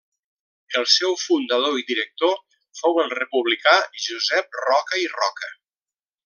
El 0.79 0.85
seu 0.93 1.11
fundador 1.23 1.77
i 1.81 1.85
director 1.91 2.33
fou 2.79 2.97
el 3.05 3.13
republicà 3.19 3.75
Josep 4.07 4.59
Roca 4.65 5.03
i 5.05 5.09
Roca. 5.15 5.53